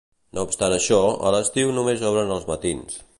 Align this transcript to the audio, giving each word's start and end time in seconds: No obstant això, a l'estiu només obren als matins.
No 0.37 0.45
obstant 0.47 0.75
això, 0.77 0.97
a 1.29 1.33
l'estiu 1.37 1.75
només 1.79 2.09
obren 2.13 2.37
als 2.39 2.49
matins. 2.53 3.01